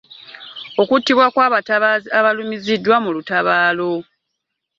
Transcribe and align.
Okuttibwa 0.81 1.25
kw’abatabaazi 1.33 2.07
abalumiziddwa 2.19 2.95
mu 3.03 3.09
lutabaalo. 3.15 3.91